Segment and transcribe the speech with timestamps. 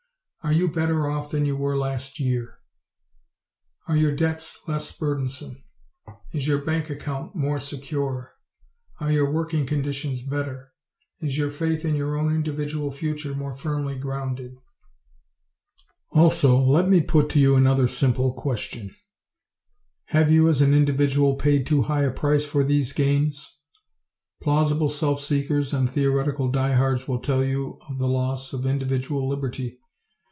[0.43, 2.57] Are you better off than you were last year?
[3.87, 5.63] Are your debts less burdensome?
[6.33, 8.33] Is your bank account more secure?
[8.99, 10.71] Are your working conditions better?
[11.19, 14.57] Is your faith in your own individual future more firmly grounded?
[16.09, 18.95] Also, let me put to you another simple question:
[20.05, 23.47] Have you as an individual paid too high a price for these gains?
[24.41, 29.29] Plausible self seekers and theoretical die hards will tell you of the loss of individual
[29.29, 29.77] liberty.